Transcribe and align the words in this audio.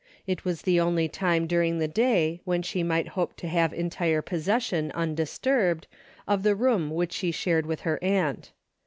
It 0.25 0.43
was 0.43 0.63
the 0.63 0.79
only 0.79 1.07
time 1.07 1.45
during 1.45 1.77
the 1.77 1.87
day 1.87 2.41
when 2.43 2.63
she 2.63 2.81
might 2.81 3.09
hope 3.09 3.35
to 3.37 3.47
have 3.47 3.71
entire 3.71 4.23
possession 4.23 4.91
undis 4.95 5.39
turbed, 5.39 5.83
of 6.27 6.41
the 6.41 6.55
room 6.55 6.89
which 6.89 7.13
she 7.13 7.29
shared 7.29 7.67
with 7.67 7.81
her 7.81 8.03
aunt. 8.03 8.51